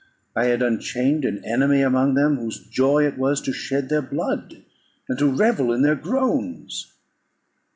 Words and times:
I 0.35 0.45
had 0.45 0.63
unchained 0.63 1.25
an 1.25 1.45
enemy 1.45 1.81
among 1.83 2.15
them, 2.15 2.37
whose 2.37 2.57
joy 2.65 3.05
it 3.05 3.19
was 3.19 3.39
to 3.41 3.53
shed 3.53 3.89
their 3.89 4.01
blood, 4.01 4.63
and 5.07 5.19
to 5.19 5.27
revel 5.29 5.71
in 5.71 5.83
their 5.83 5.93
groans. 5.93 6.91